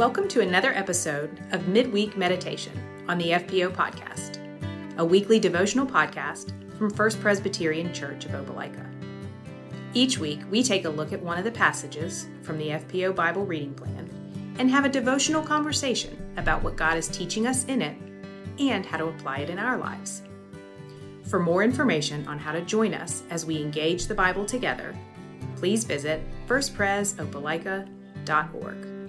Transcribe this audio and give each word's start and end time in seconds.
Welcome 0.00 0.28
to 0.28 0.40
another 0.40 0.72
episode 0.72 1.38
of 1.52 1.68
Midweek 1.68 2.16
Meditation 2.16 2.72
on 3.06 3.18
the 3.18 3.32
FPO 3.32 3.74
Podcast, 3.74 4.38
a 4.96 5.04
weekly 5.04 5.38
devotional 5.38 5.86
podcast 5.86 6.54
from 6.78 6.88
First 6.88 7.20
Presbyterian 7.20 7.92
Church 7.92 8.24
of 8.24 8.30
Opelika. 8.30 8.86
Each 9.92 10.16
week, 10.16 10.40
we 10.50 10.62
take 10.62 10.86
a 10.86 10.88
look 10.88 11.12
at 11.12 11.20
one 11.20 11.36
of 11.36 11.44
the 11.44 11.50
passages 11.50 12.28
from 12.40 12.56
the 12.56 12.68
FPO 12.68 13.14
Bible 13.14 13.44
reading 13.44 13.74
plan 13.74 14.08
and 14.58 14.70
have 14.70 14.86
a 14.86 14.88
devotional 14.88 15.42
conversation 15.42 16.32
about 16.38 16.62
what 16.62 16.76
God 16.76 16.96
is 16.96 17.08
teaching 17.08 17.46
us 17.46 17.66
in 17.66 17.82
it 17.82 17.98
and 18.58 18.86
how 18.86 18.96
to 18.96 19.08
apply 19.08 19.40
it 19.40 19.50
in 19.50 19.58
our 19.58 19.76
lives. 19.76 20.22
For 21.24 21.38
more 21.38 21.62
information 21.62 22.26
on 22.26 22.38
how 22.38 22.52
to 22.52 22.62
join 22.62 22.94
us 22.94 23.22
as 23.28 23.44
we 23.44 23.60
engage 23.60 24.06
the 24.06 24.14
Bible 24.14 24.46
together, 24.46 24.96
please 25.56 25.84
visit 25.84 26.22
firstpresopelika.org. 26.48 28.99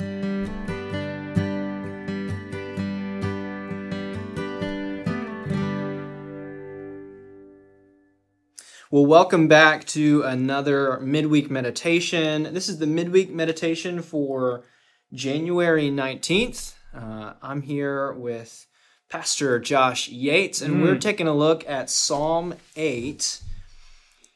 Well, 8.94 9.06
welcome 9.06 9.48
back 9.48 9.86
to 9.86 10.24
another 10.24 11.00
midweek 11.00 11.50
meditation. 11.50 12.54
This 12.54 12.68
is 12.68 12.80
the 12.80 12.86
midweek 12.86 13.32
meditation 13.32 14.02
for 14.02 14.66
January 15.14 15.90
19th. 15.90 16.74
Uh, 16.94 17.32
I'm 17.42 17.62
here 17.62 18.12
with 18.12 18.68
Pastor 19.08 19.60
Josh 19.62 20.10
Yates, 20.10 20.62
and 20.62 20.76
mm. 20.76 20.82
we're 20.82 20.98
taking 20.98 21.26
a 21.26 21.34
look 21.34 21.64
at 21.70 21.90
Psalm 21.90 22.54
8, 22.76 23.42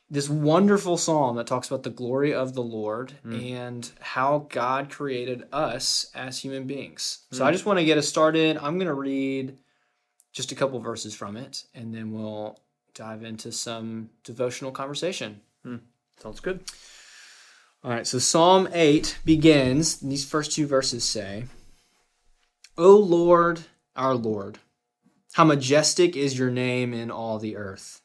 this 0.09 0.29
wonderful 0.29 0.95
psalm 0.95 1.35
that 1.35 1.47
talks 1.47 1.67
about 1.67 1.83
the 1.83 1.89
glory 1.89 2.33
of 2.33 2.53
the 2.53 2.63
Lord 2.63 3.11
mm. 3.25 3.51
and 3.51 3.91
how 3.99 4.47
God 4.49 4.89
created 4.89 5.49
us 5.51 6.09
as 6.15 6.39
human 6.39 6.65
beings. 6.65 7.25
So 7.33 7.43
I 7.45 7.51
just 7.51 7.65
want 7.65 7.79
to 7.79 7.85
get 7.85 7.97
us 7.97 8.07
started. 8.07 8.55
I'm 8.55 8.77
going 8.77 8.87
to 8.87 8.93
read 8.93 9.57
just 10.31 10.53
a 10.53 10.55
couple 10.55 10.79
verses 10.79 11.13
from 11.13 11.35
it, 11.35 11.65
and 11.73 11.93
then 11.93 12.13
we'll 12.13 12.57
dive 12.95 13.23
into 13.23 13.51
some 13.51 14.09
devotional 14.23 14.71
conversation. 14.71 15.41
Hmm. 15.63 15.77
Sounds 16.19 16.39
good. 16.39 16.61
All 17.83 17.91
right, 17.91 18.07
so 18.07 18.17
Psalm 18.17 18.67
8 18.73 19.19
begins, 19.25 19.97
these 19.99 20.25
first 20.27 20.53
two 20.53 20.65
verses 20.65 21.03
say, 21.03 21.45
O 22.77 22.97
Lord, 22.97 23.61
our 23.95 24.15
Lord, 24.15 24.57
how 25.33 25.43
majestic 25.43 26.15
is 26.15 26.39
your 26.39 26.49
name 26.49 26.93
in 26.93 27.11
all 27.11 27.37
the 27.37 27.57
earth. 27.57 28.01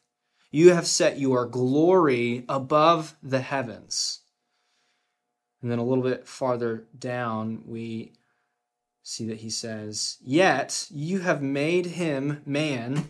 You 0.51 0.73
have 0.73 0.85
set 0.85 1.17
your 1.17 1.45
glory 1.45 2.43
above 2.47 3.15
the 3.23 3.39
heavens. 3.39 4.19
And 5.61 5.71
then 5.71 5.79
a 5.79 5.83
little 5.83 6.03
bit 6.03 6.27
farther 6.27 6.83
down, 6.97 7.63
we 7.65 8.11
see 9.03 9.27
that 9.27 9.39
he 9.39 9.49
says, 9.49 10.17
Yet 10.21 10.87
you 10.91 11.19
have 11.19 11.41
made 11.41 11.85
him, 11.85 12.41
man, 12.45 13.09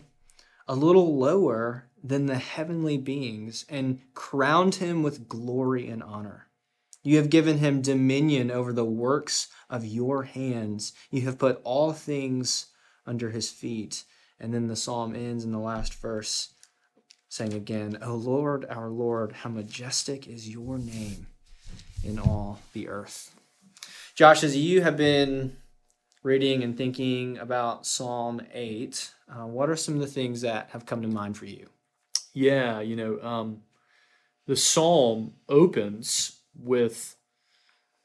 a 0.72 0.74
little 0.74 1.18
lower 1.18 1.84
than 2.02 2.24
the 2.24 2.38
heavenly 2.38 2.96
beings 2.96 3.66
and 3.68 4.00
crowned 4.14 4.76
him 4.76 5.02
with 5.02 5.28
glory 5.28 5.86
and 5.86 6.02
honor. 6.02 6.46
You 7.02 7.18
have 7.18 7.28
given 7.28 7.58
him 7.58 7.82
dominion 7.82 8.50
over 8.50 8.72
the 8.72 8.82
works 8.82 9.48
of 9.68 9.84
your 9.84 10.22
hands. 10.22 10.94
You 11.10 11.20
have 11.22 11.38
put 11.38 11.60
all 11.62 11.92
things 11.92 12.68
under 13.06 13.28
his 13.28 13.50
feet. 13.50 14.04
And 14.40 14.54
then 14.54 14.66
the 14.66 14.74
psalm 14.74 15.14
ends 15.14 15.44
in 15.44 15.52
the 15.52 15.58
last 15.58 15.92
verse 15.92 16.54
saying 17.28 17.52
again, 17.52 17.98
O 18.00 18.14
Lord, 18.14 18.64
our 18.70 18.88
Lord, 18.88 19.32
how 19.32 19.50
majestic 19.50 20.26
is 20.26 20.48
your 20.48 20.78
name 20.78 21.26
in 22.02 22.18
all 22.18 22.60
the 22.72 22.88
earth. 22.88 23.34
Josh, 24.14 24.42
as 24.42 24.56
you 24.56 24.80
have 24.80 24.96
been 24.96 25.54
reading 26.22 26.62
and 26.62 26.76
thinking 26.76 27.38
about 27.38 27.84
Psalm 27.86 28.40
8, 28.52 29.10
uh, 29.28 29.46
what 29.46 29.68
are 29.68 29.76
some 29.76 29.94
of 29.94 30.00
the 30.00 30.06
things 30.06 30.40
that 30.42 30.70
have 30.70 30.86
come 30.86 31.02
to 31.02 31.08
mind 31.08 31.36
for 31.36 31.46
you? 31.46 31.68
Yeah, 32.32 32.80
you 32.80 32.96
know, 32.96 33.20
um, 33.22 33.62
the 34.46 34.56
Psalm 34.56 35.34
opens 35.48 36.40
with, 36.54 37.16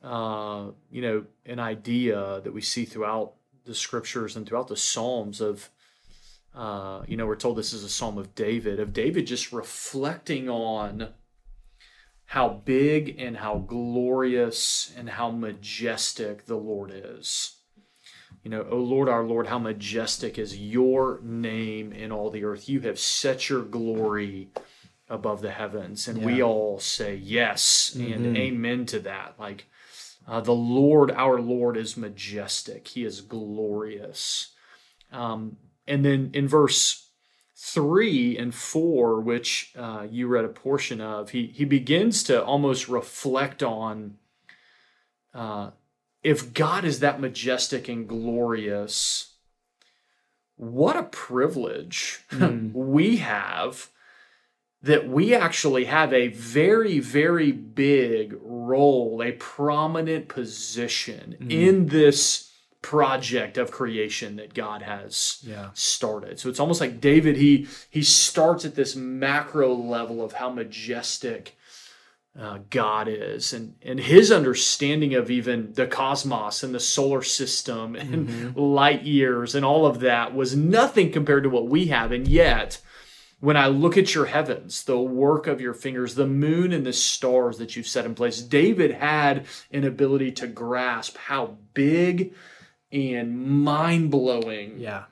uh, 0.01 0.67
you 0.89 1.01
know, 1.01 1.25
an 1.45 1.59
idea 1.59 2.41
that 2.43 2.53
we 2.53 2.61
see 2.61 2.85
throughout 2.85 3.33
the 3.65 3.75
scriptures 3.75 4.35
and 4.35 4.47
throughout 4.47 4.67
the 4.67 4.77
Psalms 4.77 5.39
of, 5.39 5.69
uh, 6.55 7.03
you 7.07 7.17
know, 7.17 7.27
we're 7.27 7.35
told 7.35 7.57
this 7.57 7.73
is 7.73 7.83
a 7.83 7.89
Psalm 7.89 8.17
of 8.17 8.33
David, 8.33 8.79
of 8.79 8.93
David 8.93 9.27
just 9.27 9.51
reflecting 9.51 10.49
on 10.49 11.09
how 12.25 12.49
big 12.49 13.15
and 13.19 13.37
how 13.37 13.59
glorious 13.59 14.91
and 14.97 15.09
how 15.09 15.29
majestic 15.29 16.45
the 16.45 16.57
Lord 16.57 16.91
is. 16.93 17.56
You 18.47 18.51
know, 18.51 18.65
O 18.71 18.77
Lord, 18.77 19.09
our 19.09 19.25
Lord, 19.25 19.47
how 19.47 19.59
majestic 19.59 20.37
is 20.39 20.57
your 20.57 21.19
name 21.21 21.91
in 21.91 22.13
all 22.13 22.29
the 22.29 22.45
earth. 22.45 22.69
You 22.69 22.79
have 22.79 22.97
set 22.97 23.49
your 23.49 23.61
glory 23.61 24.47
above 25.09 25.41
the 25.41 25.51
heavens. 25.51 26.07
And 26.07 26.19
yeah. 26.19 26.25
we 26.25 26.41
all 26.41 26.79
say 26.79 27.13
yes 27.13 27.93
mm-hmm. 27.93 28.13
and 28.13 28.37
amen 28.37 28.85
to 28.85 29.01
that. 29.01 29.35
Like, 29.37 29.65
uh, 30.25 30.39
the 30.39 30.53
Lord, 30.53 31.11
our 31.11 31.41
Lord, 31.41 31.75
is 31.75 31.97
majestic. 31.97 32.87
He 32.87 33.03
is 33.03 33.19
glorious. 33.19 34.53
Um, 35.11 35.57
and 35.85 36.05
then 36.05 36.31
in 36.33 36.47
verse 36.47 37.09
three 37.53 38.37
and 38.37 38.55
four, 38.55 39.19
which 39.19 39.73
uh, 39.77 40.07
you 40.09 40.27
read 40.27 40.45
a 40.45 40.47
portion 40.47 41.01
of, 41.01 41.31
he 41.31 41.47
he 41.47 41.65
begins 41.65 42.23
to 42.23 42.41
almost 42.41 42.87
reflect 42.87 43.61
on 43.61 44.15
uh, 45.33 45.71
if 46.23 46.53
God 46.53 46.85
is 46.85 46.99
that 46.99 47.19
majestic 47.19 47.87
and 47.87 48.07
glorious, 48.07 49.35
what 50.55 50.97
a 50.97 51.03
privilege 51.03 52.21
mm. 52.31 52.71
we 52.73 53.17
have 53.17 53.89
that 54.81 55.07
we 55.07 55.33
actually 55.33 55.85
have 55.85 56.13
a 56.13 56.27
very, 56.29 56.99
very 56.99 57.51
big 57.51 58.35
role, 58.41 59.21
a 59.23 59.31
prominent 59.33 60.27
position 60.27 61.35
mm. 61.39 61.51
in 61.51 61.87
this 61.87 62.51
project 62.81 63.57
of 63.57 63.71
creation 63.71 64.37
that 64.37 64.53
God 64.53 64.81
has 64.81 65.39
yeah. 65.43 65.69
started. 65.73 66.39
So 66.39 66.47
it's 66.47 66.59
almost 66.59 66.79
like 66.79 67.01
David, 67.01 67.35
he 67.35 67.67
he 67.89 68.03
starts 68.03 68.65
at 68.65 68.75
this 68.75 68.95
macro 68.95 69.73
level 69.73 70.23
of 70.23 70.33
how 70.33 70.49
majestic 70.51 71.56
uh, 72.39 72.59
God 72.69 73.07
is 73.07 73.53
and, 73.53 73.75
and 73.81 73.99
his 73.99 74.31
understanding 74.31 75.15
of 75.15 75.31
even 75.31 75.73
the 75.73 75.87
cosmos 75.87 76.63
and 76.63 76.73
the 76.73 76.79
solar 76.79 77.23
system 77.23 77.95
and 77.95 78.27
mm-hmm. 78.27 78.59
light 78.59 79.03
years 79.03 79.55
and 79.55 79.65
all 79.65 79.85
of 79.85 80.01
that 80.01 80.35
was 80.35 80.55
nothing 80.55 81.11
compared 81.11 81.43
to 81.43 81.49
what 81.49 81.67
we 81.67 81.87
have. 81.87 82.11
And 82.11 82.27
yet, 82.27 82.79
when 83.39 83.57
I 83.57 83.67
look 83.67 83.97
at 83.97 84.15
your 84.15 84.25
heavens, 84.25 84.83
the 84.83 84.99
work 84.99 85.47
of 85.47 85.61
your 85.61 85.73
fingers, 85.73 86.15
the 86.15 86.27
moon 86.27 86.71
and 86.71 86.85
the 86.85 86.93
stars 86.93 87.57
that 87.57 87.75
you've 87.75 87.87
set 87.87 88.05
in 88.05 88.15
place, 88.15 88.41
David 88.41 88.91
had 88.91 89.45
an 89.71 89.83
ability 89.83 90.31
to 90.33 90.47
grasp 90.47 91.17
how 91.17 91.57
big 91.73 92.33
and 92.91 93.37
mind 93.63 94.09
blowing 94.09 94.79
yeah 94.79 95.03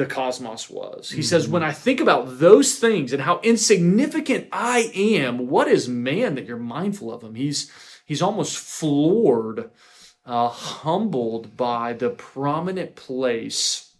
the 0.00 0.06
cosmos 0.06 0.70
was. 0.70 1.10
He 1.10 1.18
mm-hmm. 1.18 1.24
says, 1.24 1.46
When 1.46 1.62
I 1.62 1.72
think 1.72 2.00
about 2.00 2.38
those 2.38 2.78
things 2.78 3.12
and 3.12 3.22
how 3.22 3.38
insignificant 3.42 4.48
I 4.50 4.90
am, 4.94 5.48
what 5.48 5.68
is 5.68 5.90
man 5.90 6.36
that 6.36 6.46
you're 6.46 6.56
mindful 6.56 7.12
of 7.12 7.22
him? 7.22 7.34
He's 7.34 7.70
he's 8.06 8.22
almost 8.22 8.56
floored, 8.56 9.70
uh, 10.24 10.48
humbled 10.48 11.54
by 11.54 11.92
the 11.92 12.08
prominent 12.08 12.96
place 12.96 13.94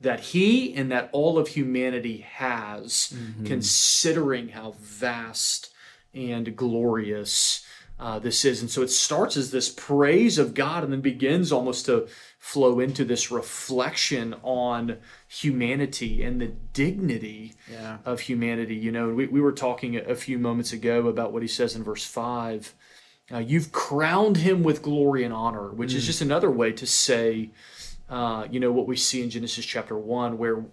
that 0.00 0.20
he 0.20 0.72
and 0.74 0.92
that 0.92 1.10
all 1.12 1.38
of 1.38 1.48
humanity 1.48 2.18
has, 2.18 3.12
mm-hmm. 3.12 3.44
considering 3.44 4.50
how 4.50 4.76
vast 4.78 5.72
and 6.14 6.54
glorious 6.56 7.66
uh, 8.00 8.18
this 8.18 8.46
is. 8.46 8.62
And 8.62 8.70
so 8.70 8.80
it 8.80 8.90
starts 8.90 9.36
as 9.36 9.50
this 9.50 9.68
praise 9.68 10.38
of 10.38 10.54
God 10.54 10.82
and 10.82 10.92
then 10.92 11.02
begins 11.02 11.52
almost 11.52 11.84
to 11.86 12.08
flow 12.38 12.80
into 12.80 13.04
this 13.04 13.30
reflection 13.30 14.34
on 14.42 14.96
humanity 15.28 16.24
and 16.24 16.40
the 16.40 16.46
dignity 16.72 17.54
yeah. 17.70 17.98
of 18.06 18.20
humanity. 18.20 18.74
You 18.74 18.90
know, 18.90 19.10
we, 19.10 19.26
we 19.26 19.42
were 19.42 19.52
talking 19.52 19.96
a 19.96 20.14
few 20.14 20.38
moments 20.38 20.72
ago 20.72 21.08
about 21.08 21.34
what 21.34 21.42
he 21.42 21.48
says 21.48 21.76
in 21.76 21.84
verse 21.84 22.04
5. 22.06 22.74
Uh, 23.32 23.38
you've 23.38 23.70
crowned 23.70 24.38
him 24.38 24.62
with 24.62 24.80
glory 24.80 25.22
and 25.22 25.34
honor, 25.34 25.70
which 25.70 25.92
mm. 25.92 25.96
is 25.96 26.06
just 26.06 26.22
another 26.22 26.50
way 26.50 26.72
to 26.72 26.86
say, 26.86 27.50
uh, 28.08 28.46
you 28.50 28.58
know, 28.58 28.72
what 28.72 28.86
we 28.86 28.96
see 28.96 29.22
in 29.22 29.28
Genesis 29.28 29.66
chapter 29.66 29.96
1, 29.96 30.38
where 30.38 30.64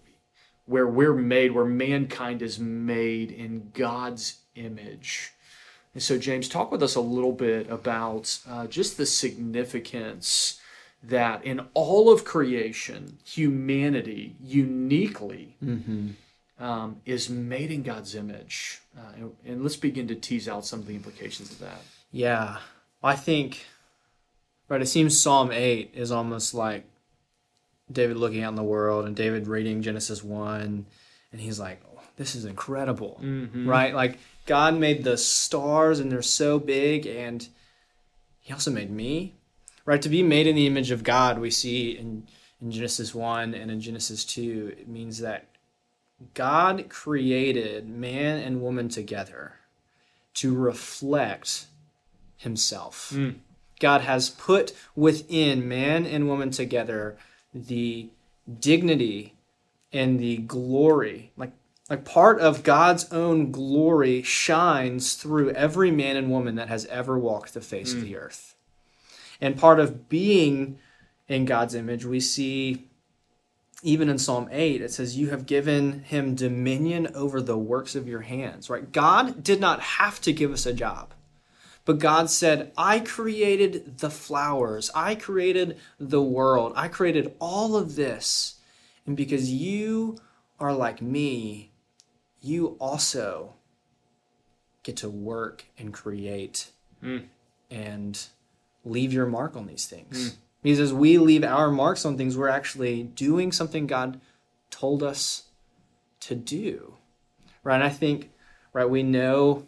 where 0.65 0.88
we're 0.88 1.13
made, 1.13 1.53
where 1.53 1.63
mankind 1.63 2.41
is 2.41 2.59
made 2.59 3.31
in 3.31 3.71
God's 3.73 4.41
image. 4.56 5.31
And 5.93 6.03
so, 6.03 6.17
James, 6.17 6.47
talk 6.47 6.71
with 6.71 6.83
us 6.83 6.95
a 6.95 7.01
little 7.01 7.31
bit 7.31 7.69
about 7.69 8.39
uh, 8.47 8.67
just 8.67 8.97
the 8.97 9.05
significance 9.05 10.59
that 11.03 11.43
in 11.43 11.61
all 11.73 12.11
of 12.11 12.23
creation, 12.25 13.17
humanity 13.23 14.35
uniquely 14.39 15.55
mm-hmm. 15.63 16.09
um, 16.63 17.01
is 17.05 17.29
made 17.29 17.71
in 17.71 17.83
God's 17.83 18.15
image. 18.15 18.81
Uh, 18.97 19.01
and, 19.15 19.31
and, 19.45 19.63
let's 19.63 19.75
begin 19.75 20.07
to 20.07 20.15
tease 20.15 20.47
out 20.47 20.65
some 20.65 20.79
of 20.79 20.87
the 20.87 20.95
implications 20.95 21.51
of 21.51 21.59
that. 21.59 21.81
Yeah. 22.11 22.57
I 23.03 23.15
think 23.15 23.65
Right. 24.69 24.81
It 24.81 24.87
seems 24.87 25.19
Psalm 25.19 25.51
8 25.51 25.91
is 25.93 26.11
almost 26.11 26.53
like 26.53 26.83
David 27.89 28.17
looking 28.17 28.43
out 28.43 28.49
in 28.49 28.55
the 28.55 28.63
world 28.63 29.05
and 29.05 29.15
David 29.15 29.47
reading 29.47 29.81
Genesis 29.81 30.21
1, 30.21 30.85
and 31.31 31.41
he's 31.41 31.57
like, 31.57 31.81
this 32.17 32.35
is 32.35 32.45
incredible. 32.45 33.19
Mm-hmm. 33.21 33.67
Right? 33.67 33.93
Like, 33.93 34.19
God 34.45 34.75
made 34.75 35.03
the 35.03 35.17
stars 35.17 35.99
and 35.99 36.11
they're 36.11 36.21
so 36.21 36.59
big, 36.59 37.05
and 37.05 37.47
He 38.41 38.51
also 38.51 38.71
made 38.71 38.91
me. 38.91 39.35
Right? 39.85 40.01
To 40.01 40.09
be 40.09 40.21
made 40.21 40.47
in 40.47 40.55
the 40.55 40.67
image 40.67 40.91
of 40.91 41.03
God, 41.03 41.39
we 41.39 41.49
see 41.49 41.91
in, 41.91 42.27
in 42.61 42.71
Genesis 42.71 43.15
1 43.15 43.53
and 43.53 43.71
in 43.71 43.79
Genesis 43.79 44.25
2, 44.25 44.75
it 44.79 44.87
means 44.87 45.19
that 45.19 45.45
God 46.33 46.89
created 46.89 47.87
man 47.87 48.39
and 48.39 48.61
woman 48.61 48.89
together 48.89 49.53
to 50.35 50.53
reflect 50.53 51.67
Himself. 52.35 53.11
Mm. 53.15 53.35
God 53.79 54.01
has 54.01 54.29
put 54.29 54.73
within 54.95 55.67
man 55.67 56.05
and 56.05 56.27
woman 56.27 56.49
together 56.49 57.17
the 57.53 58.09
dignity 58.59 59.33
and 59.93 60.19
the 60.19 60.37
glory. 60.37 61.31
Like 61.37 61.51
like 61.89 62.03
part 62.03 62.39
of 62.39 62.63
God's 62.63 63.11
own 63.13 63.51
glory 63.51 64.21
shines 64.21 65.13
through 65.13 65.51
every 65.51 65.91
man 65.91 66.17
and 66.17 66.29
woman 66.29 66.55
that 66.55 66.67
has 66.67 66.85
ever 66.87 67.17
walked 67.17 67.53
the 67.53 67.61
face 67.61 67.93
of 67.93 67.99
mm. 67.99 68.03
the 68.03 68.17
earth. 68.17 68.55
And 69.39 69.57
part 69.57 69.79
of 69.79 70.09
being 70.09 70.79
in 71.27 71.45
God's 71.45 71.75
image, 71.75 72.05
we 72.05 72.19
see 72.19 72.87
even 73.83 74.09
in 74.09 74.17
Psalm 74.17 74.49
8, 74.51 74.81
it 74.81 74.91
says, 74.91 75.17
You 75.17 75.29
have 75.29 75.45
given 75.45 75.99
him 76.03 76.35
dominion 76.35 77.09
over 77.13 77.41
the 77.41 77.57
works 77.57 77.95
of 77.95 78.07
your 78.07 78.21
hands, 78.21 78.69
right? 78.69 78.91
God 78.91 79.43
did 79.43 79.61
not 79.61 79.79
have 79.81 80.19
to 80.21 80.33
give 80.33 80.51
us 80.51 80.65
a 80.65 80.73
job. 80.73 81.13
But 81.85 81.99
God 81.99 82.29
said, 82.29 82.73
I 82.75 82.99
created 82.99 83.99
the 83.99 84.09
flowers, 84.09 84.91
I 84.93 85.15
created 85.15 85.77
the 85.99 86.21
world, 86.21 86.73
I 86.75 86.89
created 86.89 87.35
all 87.39 87.77
of 87.77 87.95
this. 87.95 88.55
And 89.05 89.15
because 89.15 89.49
you 89.49 90.17
are 90.59 90.73
like 90.73 91.01
me, 91.01 91.71
you 92.41 92.77
also 92.79 93.53
get 94.83 94.97
to 94.97 95.09
work 95.09 95.65
and 95.77 95.93
create 95.93 96.71
Mm. 97.03 97.25
and 97.69 98.27
leave 98.83 99.13
your 99.13 99.25
mark 99.27 99.55
on 99.55 99.67
these 99.67 99.85
things. 99.85 100.37
Because 100.63 100.79
as 100.79 100.93
we 100.93 101.17
leave 101.19 101.43
our 101.43 101.69
marks 101.69 102.05
on 102.05 102.17
things, 102.17 102.35
we're 102.35 102.47
actually 102.47 103.03
doing 103.03 103.51
something 103.51 103.85
God 103.85 104.19
told 104.71 105.03
us 105.03 105.43
to 106.21 106.33
do. 106.35 106.95
Right? 107.63 107.75
And 107.75 107.83
I 107.83 107.89
think, 107.89 108.31
right, 108.73 108.89
we 108.89 109.03
know, 109.03 109.65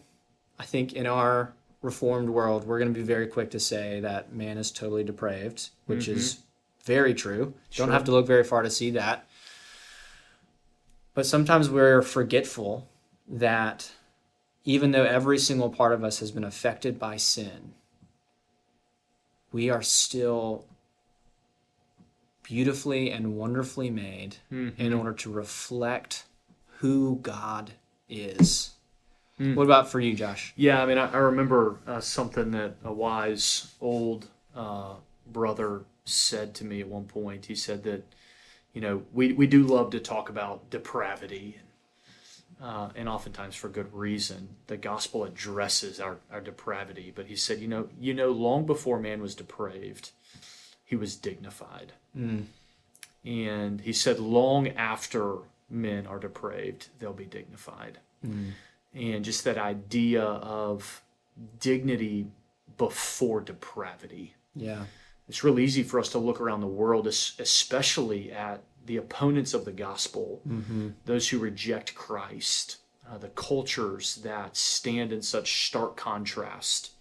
I 0.58 0.66
think 0.66 0.94
in 0.94 1.06
our 1.06 1.54
reformed 1.84 2.30
world, 2.30 2.66
we're 2.66 2.80
going 2.80 2.92
to 2.94 3.00
be 3.00 3.06
very 3.06 3.28
quick 3.28 3.52
to 3.52 3.60
say 3.60 4.00
that 4.00 4.34
man 4.34 4.58
is 4.58 4.72
totally 4.72 5.04
depraved, 5.04 5.70
which 5.86 6.08
is 6.08 6.40
very 6.84 7.14
true. 7.14 7.54
Sure. 7.70 7.86
Don't 7.86 7.94
have 7.94 8.06
to 8.06 8.12
look 8.12 8.26
very 8.26 8.44
far 8.44 8.64
to 8.64 8.70
see 8.72 8.90
that. 8.92 9.28
But 11.20 11.26
sometimes 11.26 11.70
we're 11.70 12.02
forgetful 12.02 12.88
that 13.28 13.92
even 14.64 14.92
though 14.92 15.04
every 15.04 15.38
single 15.38 15.70
part 15.70 15.92
of 15.92 16.02
us 16.02 16.20
has 16.20 16.32
been 16.32 16.46
affected 16.46 16.98
by 16.98 17.18
sin, 17.18 17.74
we 19.52 19.70
are 19.70 19.82
still 19.82 20.64
beautifully 22.42 23.12
and 23.12 23.36
wonderfully 23.36 23.90
made 23.90 24.38
in 24.78 24.94
order 24.94 25.12
to 25.12 25.30
reflect 25.30 26.24
who 26.78 27.20
God 27.22 27.72
is. 28.08 28.76
What 29.38 29.64
about 29.64 29.90
for 29.90 30.00
you, 30.00 30.14
Josh? 30.14 30.54
Yeah, 30.56 30.82
I 30.82 30.86
mean, 30.86 30.98
I, 30.98 31.12
I 31.12 31.18
remember 31.18 31.80
uh, 31.86 32.00
something 32.00 32.52
that 32.52 32.76
a 32.86 32.94
wise 32.94 33.74
old 33.82 34.30
uh, 34.56 34.94
brother 35.28 35.82
said 36.06 36.56
to 36.56 36.64
me 36.64 36.80
at 36.80 36.88
one 36.88 37.04
point. 37.04 37.48
He 37.48 37.56
said 37.56 37.84
that, 37.84 38.06
you 38.74 38.82
know, 38.82 39.04
we, 39.14 39.34
we 39.34 39.48
do 39.48 39.64
love 39.64 39.92
to 39.92 40.00
talk 40.00 40.30
about 40.30 40.70
depravity, 40.70 41.58
and, 42.60 42.70
uh, 42.70 42.90
and 42.96 43.10
oftentimes 43.10 43.56
for 43.56 43.70
good 43.70 43.94
reason. 43.94 44.50
The 44.68 44.78
gospel 44.78 45.24
addresses 45.24 46.00
our, 46.00 46.18
our 46.32 46.42
depravity, 46.42 47.12
but 47.16 47.28
he 47.28 47.36
said, 47.36 47.60
you 47.60 47.68
know, 47.68 47.90
you 48.00 48.14
know, 48.14 48.32
long 48.32 48.66
before 48.66 49.00
man 49.00 49.22
was 49.22 49.36
depraved, 49.36 50.12
he 50.86 50.96
was 50.96 51.16
dignified, 51.16 51.94
and 53.24 53.82
he 53.82 53.94
said, 53.94 54.20
long 54.20 54.68
after 54.70 55.38
men 55.70 56.08
are 56.08 56.20
depraved, 56.20 56.90
they'll 57.00 57.14
be 57.14 57.26
dignified 57.26 58.00
and 58.94 59.24
just 59.24 59.44
that 59.44 59.58
idea 59.58 60.24
of 60.24 61.02
dignity 61.60 62.28
before 62.78 63.40
depravity. 63.42 64.34
Yeah. 64.56 64.84
It's 65.30 65.44
real 65.44 65.60
easy 65.60 65.84
for 65.84 66.00
us 66.00 66.10
to 66.10 66.18
look 66.18 66.42
around 66.42 66.62
the 66.62 66.68
world, 66.68 67.08
especially 67.08 68.32
at 68.32 68.64
the 68.86 68.98
opponents 68.98 69.54
of 69.54 69.64
the 69.64 69.72
gospel, 69.72 70.42
mm-hmm. 70.48 70.90
those 71.06 71.30
who 71.30 71.38
reject 71.38 71.94
Christ, 71.94 72.78
uh, 73.10 73.20
the 73.20 73.30
cultures 73.30 74.16
that 74.18 74.58
stand 74.58 75.14
in 75.14 75.22
such 75.22 75.68
stark 75.68 75.96
contrast 75.96 76.92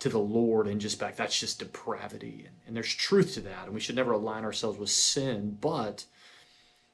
to 0.00 0.10
the 0.10 0.18
Lord, 0.18 0.66
and 0.66 0.80
just 0.80 1.00
back, 1.00 1.16
that's 1.16 1.40
just 1.40 1.60
depravity. 1.60 2.44
And, 2.46 2.56
and 2.66 2.76
there's 2.76 2.94
truth 2.94 3.32
to 3.34 3.40
that, 3.40 3.64
and 3.64 3.74
we 3.74 3.80
should 3.80 3.96
never 3.96 4.12
align 4.12 4.44
ourselves 4.44 4.78
with 4.78 4.90
sin, 4.90 5.56
but 5.60 6.04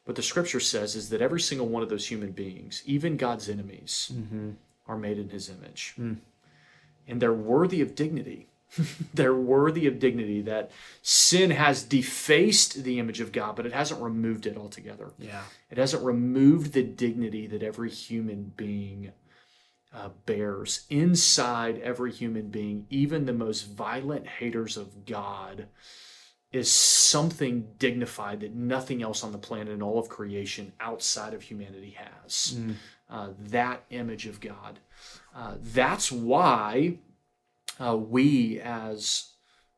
what 0.05 0.17
the 0.17 0.23
scripture 0.23 0.61
says 0.61 0.95
is 0.95 1.09
that 1.11 1.23
every 1.23 1.41
single 1.41 1.69
one 1.69 1.83
of 1.83 1.89
those 1.89 2.07
human 2.07 2.33
beings, 2.33 2.83
even 2.87 3.17
God's 3.17 3.49
enemies, 3.49 4.13
mm-hmm. 4.15 4.51
are 4.87 4.97
made 4.97 5.19
in 5.19 5.31
his 5.31 5.49
image. 5.49 5.95
Mm. 5.99 6.19
And 7.07 7.21
they're 7.21 7.33
worthy 7.33 7.81
of 7.81 7.95
dignity. 7.95 8.49
they're 9.15 9.35
worthy 9.35 9.87
of 9.87 9.99
dignity 9.99 10.43
that 10.43 10.71
sin 11.03 11.51
has 11.51 11.83
defaced 11.83 12.85
the 12.85 12.99
image 12.99 13.21
of 13.21 13.33
God, 13.33 13.57
but 13.57 13.67
it 13.67 13.73
hasn't 13.73 14.03
removed 14.03 14.47
it 14.47 14.57
altogether. 14.57 15.11
Yeah. 15.19 15.43
It 15.71 15.79
hasn't 15.79 16.05
removed 16.05 16.73
the 16.73 16.83
dignity 16.83 17.47
that 17.49 17.63
every 17.63 17.91
human 17.91 18.53
being 18.57 19.13
uh, 19.95 20.11
bears. 20.27 20.87
Inside 20.91 21.81
every 21.81 22.13
human 22.13 22.49
being, 22.49 22.87
even 22.91 23.27
the 23.27 23.33
most 23.33 23.63
violent 23.63 24.27
haters 24.27 24.77
of 24.77 25.05
God, 25.05 25.67
is 26.53 26.71
something 26.71 27.69
dignified 27.79 28.41
that 28.41 28.55
nothing 28.55 29.03
else 29.03 29.23
on 29.23 29.33
the 29.33 29.39
planet 29.39 29.73
and 29.73 29.83
all 29.83 29.99
of 29.99 30.09
creation 30.09 30.73
outside 30.81 31.33
of 31.33 31.43
humanity 31.43 31.97
has. 31.97 32.59
Uh, 33.09 33.31
that 33.39 33.85
image 33.91 34.27
of 34.27 34.41
God. 34.41 34.79
Uh, 35.35 35.55
that's 35.61 36.11
why 36.11 36.99
uh, 37.81 37.97
we, 37.97 38.61
as 38.61 39.27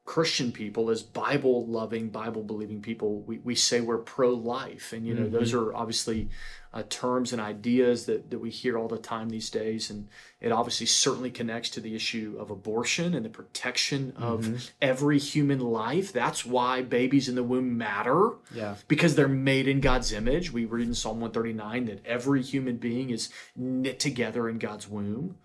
Christian 0.05 0.51
people, 0.51 0.91
as 0.91 1.03
Bible 1.03 1.65
loving, 1.67 2.09
Bible 2.11 2.43
believing 2.43 2.83
people, 2.83 3.21
we, 3.23 3.39
we 3.39 3.55
say 3.55 3.81
we're 3.81 3.99
pro 3.99 4.31
life. 4.31 4.93
And, 4.93 5.07
you 5.07 5.15
know, 5.15 5.29
those 5.29 5.55
are 5.55 5.73
obviously 5.73 6.29
uh, 6.75 6.83
terms 6.89 7.33
and 7.33 7.41
ideas 7.41 8.07
that, 8.07 8.31
that 8.31 8.41
we 8.41 8.51
hear 8.51 8.77
all 8.77 8.89
the 8.89 8.99
time 8.99 9.29
these 9.29 9.49
days. 9.49 9.91
And 9.91 10.09
it 10.41 10.51
obviously 10.51 10.87
certainly 10.87 11.31
connects 11.31 11.71
to 11.71 11.81
the 11.81 11.95
issue 11.95 12.37
of 12.41 12.51
abortion 12.51 13.15
and 13.15 13.25
the 13.25 13.31
protection 13.31 14.13
of 14.17 14.73
every 14.83 15.21
human 15.21 15.61
life. 15.61 16.13
That's 16.13 16.45
why 16.45 16.83
babies 16.83 17.29
in 17.29 17.37
the 17.37 17.45
womb 17.45 17.79
matter 17.79 18.31
Yeah. 18.53 18.75
because 18.89 19.15
they're 19.15 19.29
made 19.29 19.69
in 19.69 19.81
God's 19.81 20.13
image. 20.13 20.53
We 20.53 20.65
read 20.65 20.89
in 20.89 20.95
Psalm 20.95 21.21
139 21.21 21.85
that 21.87 22.05
every 22.05 22.43
human 22.43 22.79
being 22.79 23.11
is 23.11 23.29
knit 23.55 24.01
together 24.01 24.49
in 24.49 24.59
God's 24.59 24.89
womb. 24.89 25.37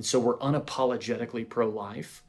And 0.00 0.06
so 0.06 0.18
we're 0.18 0.38
unapologetically 0.38 1.46
pro 1.46 1.68
life. 1.68 2.22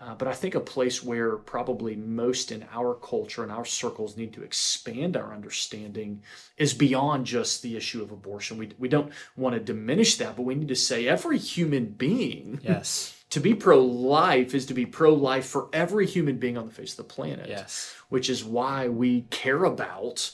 Uh, 0.00 0.16
but 0.16 0.26
I 0.26 0.32
think 0.32 0.56
a 0.56 0.60
place 0.60 1.04
where 1.04 1.36
probably 1.36 1.94
most 1.94 2.50
in 2.50 2.66
our 2.72 2.94
culture 2.96 3.44
and 3.44 3.52
our 3.52 3.64
circles 3.64 4.16
need 4.16 4.32
to 4.32 4.42
expand 4.42 5.16
our 5.16 5.32
understanding 5.32 6.24
is 6.56 6.74
beyond 6.74 7.26
just 7.26 7.62
the 7.62 7.76
issue 7.76 8.02
of 8.02 8.10
abortion. 8.10 8.58
We, 8.58 8.72
we 8.76 8.88
don't 8.88 9.12
want 9.36 9.54
to 9.54 9.60
diminish 9.60 10.16
that, 10.16 10.34
but 10.34 10.42
we 10.42 10.56
need 10.56 10.66
to 10.66 10.74
say 10.74 11.06
every 11.06 11.38
human 11.38 11.84
being 11.86 12.58
Yes. 12.64 13.16
to 13.30 13.38
be 13.38 13.54
pro 13.54 13.78
life 13.84 14.52
is 14.52 14.66
to 14.66 14.74
be 14.74 14.84
pro 14.84 15.14
life 15.14 15.46
for 15.46 15.68
every 15.72 16.08
human 16.08 16.38
being 16.38 16.58
on 16.58 16.66
the 16.66 16.72
face 16.74 16.90
of 16.90 16.96
the 16.96 17.04
planet 17.14 17.48
Yes. 17.48 17.94
which 18.08 18.28
is 18.28 18.42
why 18.44 18.88
we 18.88 19.20
care 19.30 19.62
about 19.62 20.32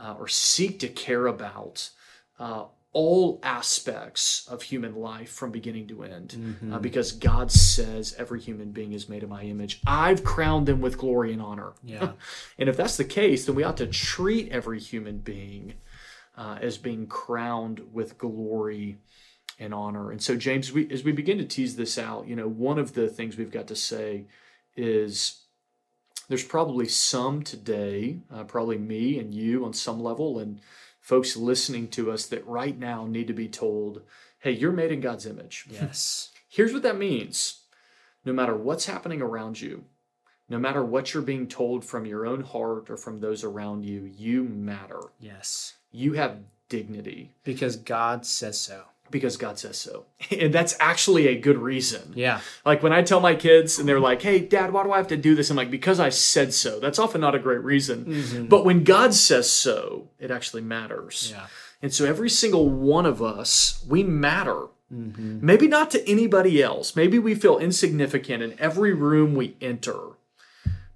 uh, 0.00 0.14
or 0.16 0.28
seek 0.28 0.78
to 0.78 0.88
care 0.88 1.26
about 1.26 1.90
uh, 2.38 2.66
all 2.92 3.38
aspects 3.42 4.46
of 4.48 4.62
human 4.62 4.96
life 4.96 5.30
from 5.30 5.52
beginning 5.52 5.86
to 5.86 6.02
end. 6.02 6.34
Uh, 6.74 6.78
because 6.78 7.12
God 7.12 7.52
says 7.52 8.14
every 8.18 8.40
human 8.40 8.72
being 8.72 8.92
is 8.92 9.08
made 9.08 9.22
in 9.22 9.28
my 9.28 9.42
image. 9.42 9.80
I've 9.86 10.24
crowned 10.24 10.66
them 10.66 10.80
with 10.80 10.98
glory 10.98 11.32
and 11.32 11.40
honor. 11.40 11.72
Yeah. 11.84 12.12
and 12.58 12.68
if 12.68 12.76
that's 12.76 12.96
the 12.96 13.04
case, 13.04 13.46
then 13.46 13.54
we 13.54 13.62
ought 13.62 13.76
to 13.76 13.86
treat 13.86 14.50
every 14.50 14.80
human 14.80 15.18
being 15.18 15.74
uh, 16.36 16.58
as 16.60 16.78
being 16.78 17.06
crowned 17.06 17.80
with 17.92 18.18
glory 18.18 18.98
and 19.60 19.72
honor. 19.72 20.10
And 20.10 20.20
so, 20.20 20.34
James, 20.36 20.72
we, 20.72 20.90
as 20.90 21.04
we 21.04 21.12
begin 21.12 21.38
to 21.38 21.44
tease 21.44 21.76
this 21.76 21.98
out, 21.98 22.26
you 22.26 22.34
know, 22.34 22.48
one 22.48 22.78
of 22.78 22.94
the 22.94 23.08
things 23.08 23.36
we've 23.36 23.52
got 23.52 23.68
to 23.68 23.76
say 23.76 24.24
is 24.74 25.42
there's 26.28 26.44
probably 26.44 26.88
some 26.88 27.42
today, 27.42 28.20
uh, 28.32 28.44
probably 28.44 28.78
me 28.78 29.18
and 29.18 29.34
you 29.34 29.64
on 29.64 29.74
some 29.74 30.00
level, 30.00 30.38
and 30.38 30.60
folks 31.00 31.36
listening 31.36 31.88
to 31.88 32.10
us 32.10 32.26
that 32.26 32.46
right 32.46 32.78
now 32.78 33.06
need 33.06 33.26
to 33.26 33.32
be 33.32 33.48
told, 33.48 34.02
hey, 34.38 34.52
you're 34.52 34.72
made 34.72 34.92
in 34.92 35.00
God's 35.00 35.26
image. 35.26 35.66
Yes. 35.70 36.30
Here's 36.48 36.72
what 36.72 36.82
that 36.82 36.98
means 36.98 37.60
no 38.24 38.32
matter 38.32 38.54
what's 38.54 38.86
happening 38.86 39.22
around 39.22 39.60
you, 39.60 39.84
no 40.48 40.58
matter 40.58 40.84
what 40.84 41.14
you're 41.14 41.22
being 41.22 41.46
told 41.46 41.84
from 41.84 42.04
your 42.04 42.26
own 42.26 42.42
heart 42.42 42.90
or 42.90 42.96
from 42.96 43.20
those 43.20 43.44
around 43.44 43.84
you, 43.84 44.10
you 44.16 44.44
matter. 44.44 45.00
Yes. 45.18 45.74
You 45.90 46.14
have 46.14 46.38
dignity 46.68 47.32
Because 47.44 47.76
God 47.76 48.24
says 48.24 48.58
so. 48.58 48.84
Because 49.10 49.36
God 49.36 49.58
says 49.58 49.76
so. 49.78 50.06
And 50.30 50.54
that's 50.54 50.76
actually 50.80 51.26
a 51.28 51.38
good 51.38 51.58
reason. 51.58 52.12
Yeah. 52.14 52.40
Like 52.64 52.82
when 52.82 52.92
I 52.92 53.02
tell 53.02 53.20
my 53.20 53.34
kids 53.34 53.78
and 53.78 53.88
they're 53.88 54.00
like, 54.00 54.22
hey, 54.22 54.40
dad, 54.40 54.72
why 54.72 54.84
do 54.84 54.92
I 54.92 54.96
have 54.96 55.08
to 55.08 55.16
do 55.16 55.34
this? 55.34 55.50
I'm 55.50 55.56
like, 55.56 55.70
because 55.70 56.00
I 56.00 56.08
said 56.08 56.54
so. 56.54 56.80
That's 56.80 56.98
often 56.98 57.20
not 57.20 57.34
a 57.34 57.38
great 57.38 57.62
reason. 57.62 58.04
Mm-hmm. 58.04 58.46
But 58.46 58.64
when 58.64 58.84
God 58.84 59.12
says 59.14 59.50
so, 59.50 60.08
it 60.18 60.30
actually 60.30 60.62
matters. 60.62 61.30
Yeah. 61.32 61.46
And 61.82 61.92
so 61.92 62.04
every 62.04 62.30
single 62.30 62.68
one 62.68 63.06
of 63.06 63.22
us, 63.22 63.84
we 63.88 64.02
matter. 64.02 64.68
Mm-hmm. 64.92 65.44
Maybe 65.44 65.68
not 65.68 65.90
to 65.92 66.08
anybody 66.08 66.62
else. 66.62 66.96
Maybe 66.96 67.18
we 67.18 67.34
feel 67.34 67.58
insignificant 67.58 68.42
in 68.42 68.58
every 68.58 68.92
room 68.92 69.34
we 69.34 69.56
enter. 69.60 69.98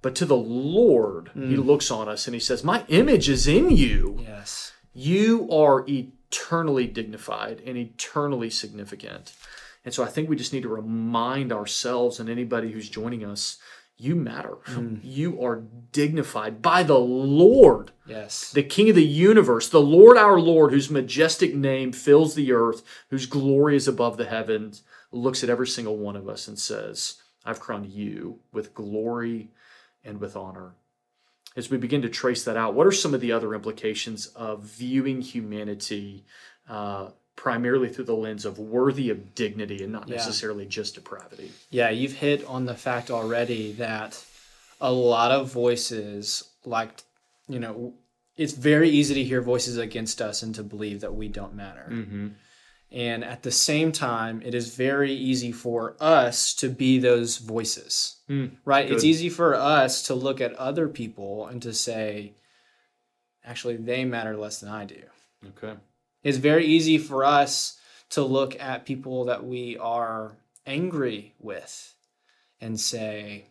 But 0.01 0.15
to 0.15 0.25
the 0.25 0.37
Lord, 0.37 1.31
He 1.33 1.39
mm. 1.39 1.65
looks 1.65 1.89
on 1.89 2.07
us 2.07 2.27
and 2.27 2.35
He 2.35 2.39
says, 2.39 2.63
My 2.63 2.85
image 2.89 3.27
is 3.27 3.47
in 3.47 3.71
you. 3.71 4.19
Yes. 4.21 4.73
You 4.93 5.49
are 5.51 5.83
eternally 6.35 6.87
dignified 6.87 7.61
and 7.65 7.77
eternally 7.77 8.49
significant. 8.49 9.33
And 9.83 9.93
so 9.93 10.03
I 10.03 10.07
think 10.07 10.29
we 10.29 10.35
just 10.35 10.53
need 10.53 10.63
to 10.63 10.69
remind 10.69 11.53
ourselves 11.53 12.19
and 12.19 12.29
anybody 12.29 12.71
who's 12.71 12.89
joining 12.89 13.23
us 13.23 13.57
you 13.97 14.13
matter. 14.13 14.55
Mm. 14.65 14.99
You 15.03 15.41
are 15.41 15.63
dignified 15.93 16.61
by 16.61 16.83
the 16.83 16.99
Lord 16.99 17.91
Yes. 18.05 18.51
the 18.51 18.61
King 18.63 18.89
of 18.89 18.95
the 18.95 19.05
universe, 19.05 19.69
the 19.69 19.79
Lord 19.79 20.17
our 20.17 20.37
Lord, 20.37 20.73
whose 20.73 20.89
majestic 20.89 21.55
name 21.55 21.93
fills 21.93 22.35
the 22.35 22.51
earth, 22.51 22.83
whose 23.09 23.25
glory 23.25 23.77
is 23.77 23.87
above 23.87 24.17
the 24.17 24.25
heavens, 24.25 24.83
looks 25.13 25.45
at 25.45 25.49
every 25.49 25.67
single 25.67 25.95
one 25.97 26.17
of 26.17 26.27
us 26.27 26.49
and 26.49 26.59
says, 26.59 27.21
I've 27.45 27.61
crowned 27.61 27.85
you 27.85 28.39
with 28.51 28.73
glory 28.73 29.51
and 30.03 30.19
with 30.19 30.35
honor. 30.35 30.73
As 31.55 31.69
we 31.69 31.77
begin 31.77 32.01
to 32.01 32.09
trace 32.09 32.43
that 32.43 32.57
out, 32.57 32.73
what 32.73 32.85
are 32.85 32.91
some 32.91 33.13
of 33.13 33.21
the 33.21 33.31
other 33.31 33.53
implications 33.53 34.27
of 34.27 34.63
viewing 34.63 35.21
humanity 35.21 36.25
uh, 36.69 37.09
primarily 37.37 37.87
through 37.89 38.05
the 38.05 38.15
lens 38.15 38.43
of 38.45 38.59
worthy 38.59 39.09
of 39.09 39.33
dignity 39.35 39.81
and 39.83 39.91
not 39.93 40.07
Yeah. 40.07 40.15
necessarily 40.15 40.65
just 40.65 40.95
depravity? 40.95 41.51
Yeah, 41.69 41.89
you've 41.89 42.13
hit 42.13 42.43
on 42.45 42.65
the 42.65 42.75
fact 42.75 43.09
already 43.09 43.71
that 43.73 44.21
a 44.81 44.91
lot 44.91 45.31
of 45.31 45.51
voices, 45.51 46.43
like, 46.65 46.91
you 47.47 47.59
know, 47.59 47.93
it's 48.35 48.53
very 48.53 48.89
easy 48.89 49.13
to 49.15 49.23
hear 49.23 49.41
voices 49.41 49.77
against 49.77 50.21
us 50.21 50.43
and 50.43 50.53
to 50.55 50.63
believe 50.63 50.99
that 51.01 51.13
we 51.15 51.29
don't 51.29 51.55
matter. 51.55 51.87
Mm-hmm. 51.89 52.27
And 52.91 53.23
at 53.25 53.43
the 53.43 53.51
same 53.51 53.91
time, 53.91 54.41
it 54.45 54.53
is 54.53 54.75
very 54.75 55.11
easy 55.11 55.51
for 55.51 55.95
us 55.99 56.53
to 56.55 56.69
be 56.69 56.99
those 56.99 57.37
voices, 57.37 58.17
Mm, 58.29 58.51
right? 58.63 58.89
It's 58.89 59.03
easy 59.03 59.29
for 59.29 59.53
us 59.53 60.03
to 60.03 60.15
look 60.15 60.39
at 60.41 60.53
other 60.53 60.87
people 60.87 61.47
and 61.47 61.61
to 61.61 61.73
say, 61.73 62.33
actually, 63.43 63.75
they 63.77 64.05
matter 64.05 64.37
less 64.37 64.59
than 64.59 64.69
I 64.69 64.85
do. 64.85 65.01
Okay. 65.49 65.75
It's 66.23 66.37
very 66.37 66.65
easy 66.65 66.97
for 66.97 67.23
us 67.23 67.77
to 68.11 68.23
look 68.23 68.59
at 68.59 68.85
people 68.85 69.25
that 69.25 69.45
we 69.45 69.77
are 69.77 70.37
angry 70.65 71.33
with 71.39 71.93
and 72.61 72.79
say, 72.79 73.47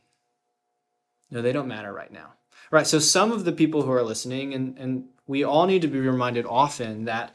no, 1.31 1.43
they 1.43 1.53
don't 1.53 1.69
matter 1.69 1.93
right 1.93 2.13
now. 2.13 2.33
Right. 2.71 2.87
So 2.87 2.99
some 2.99 3.31
of 3.31 3.45
the 3.45 3.53
people 3.53 3.83
who 3.83 3.93
are 3.93 4.03
listening, 4.03 4.55
and, 4.55 4.79
and 4.79 5.05
we 5.27 5.45
all 5.45 5.67
need 5.67 5.83
to 5.83 5.89
be 5.89 6.01
reminded 6.01 6.47
often 6.47 7.05
that, 7.05 7.35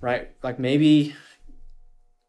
right, 0.00 0.30
like 0.42 0.58
maybe 0.58 1.14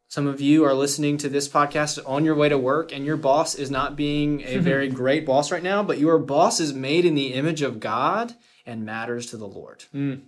some 0.07 0.27
of 0.27 0.39
you 0.39 0.63
are 0.63 0.73
listening 0.73 1.17
to 1.17 1.29
this 1.29 1.49
podcast 1.49 1.99
on 2.07 2.23
your 2.23 2.35
way 2.35 2.47
to 2.47 2.57
work 2.57 2.93
and 2.93 3.05
your 3.05 3.17
boss 3.17 3.55
is 3.55 3.69
not 3.69 3.95
being 3.95 4.43
a 4.45 4.57
very 4.59 4.87
great 4.87 5.25
boss 5.25 5.51
right 5.51 5.63
now, 5.63 5.83
but 5.83 5.97
your 5.97 6.17
boss 6.19 6.59
is 6.59 6.73
made 6.73 7.05
in 7.05 7.15
the 7.15 7.33
image 7.33 7.61
of 7.61 7.79
God 7.79 8.33
and 8.65 8.85
matters 8.85 9.25
to 9.27 9.37
the 9.37 9.47
Lord 9.47 9.83
Mm. 9.93 10.21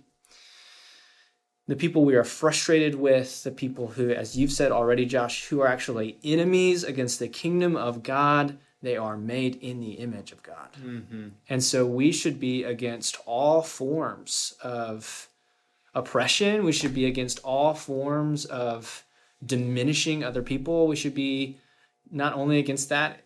the 1.66 1.76
people 1.76 2.04
we 2.04 2.14
are 2.16 2.24
frustrated 2.24 2.94
with, 2.94 3.42
the 3.44 3.50
people 3.50 3.88
who, 3.88 4.10
as 4.10 4.36
you've 4.36 4.52
said 4.52 4.72
already, 4.72 5.04
Josh, 5.06 5.46
who 5.46 5.60
are 5.60 5.66
actually 5.68 6.18
enemies 6.24 6.82
against 6.84 7.18
the 7.18 7.28
kingdom 7.28 7.76
of 7.76 8.02
God, 8.02 8.58
they 8.80 8.96
are 8.96 9.16
made 9.16 9.56
in 9.56 9.80
the 9.80 9.92
image 9.92 10.32
of 10.32 10.42
God. 10.42 10.76
Mm-hmm. 10.80 11.28
And 11.48 11.62
so 11.62 11.84
we 11.84 12.12
should 12.12 12.38
be 12.38 12.62
against 12.64 13.18
all 13.26 13.62
forms 13.62 14.54
of 14.62 15.27
oppression. 15.98 16.64
We 16.64 16.72
should 16.72 16.94
be 16.94 17.06
against 17.06 17.38
all 17.40 17.74
forms 17.74 18.44
of 18.44 19.04
diminishing 19.44 20.24
other 20.24 20.42
people. 20.42 20.86
We 20.86 20.96
should 20.96 21.14
be 21.14 21.58
not 22.10 22.32
only 22.34 22.58
against 22.58 22.88
that, 22.88 23.20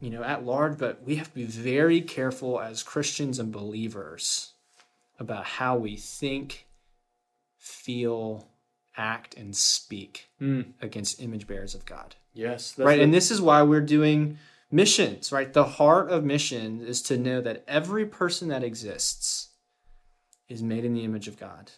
you 0.00 0.10
know, 0.10 0.22
at 0.22 0.44
large, 0.44 0.78
but 0.78 1.02
we 1.04 1.16
have 1.16 1.28
to 1.28 1.34
be 1.34 1.44
very 1.44 2.00
careful 2.00 2.60
as 2.60 2.82
Christians 2.82 3.38
and 3.38 3.50
believers 3.52 4.52
about 5.18 5.44
how 5.44 5.76
we 5.76 5.96
think, 5.96 6.66
feel, 7.58 8.48
act, 8.96 9.34
and 9.36 9.54
speak 9.56 10.28
Mm. 10.40 10.72
against 10.80 11.20
image 11.20 11.46
bearers 11.46 11.74
of 11.74 11.84
God 11.86 12.14
Yes. 12.34 12.78
Right 12.78 13.00
and 13.00 13.12
this 13.12 13.30
is 13.32 13.40
why 13.40 13.62
we're 13.62 13.80
doing 13.80 14.38
missions 14.70 15.32
right 15.32 15.52
the 15.52 15.64
heart 15.64 16.10
of 16.10 16.22
mission 16.24 16.80
is 16.82 17.00
to 17.02 17.16
know 17.16 17.40
that 17.40 17.64
every 17.66 18.04
person 18.04 18.48
that 18.48 18.62
exists 18.62 19.48
is 20.48 20.62
made 20.62 20.84
in 20.84 20.92
the 20.94 21.04
image 21.04 21.26
of 21.26 21.38
god 21.38 21.72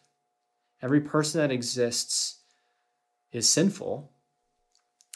every 0.83 1.01
person 1.01 1.41
that 1.41 1.53
exists 1.53 2.39
is 3.33 3.49
sinful 3.49 4.11